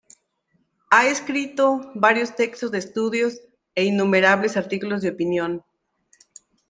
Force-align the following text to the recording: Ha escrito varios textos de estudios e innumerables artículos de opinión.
Ha 0.89 1.05
escrito 1.07 1.91
varios 1.93 2.35
textos 2.35 2.71
de 2.71 2.79
estudios 2.79 3.39
e 3.75 3.85
innumerables 3.85 4.57
artículos 4.57 5.03
de 5.03 5.09
opinión. 5.11 5.63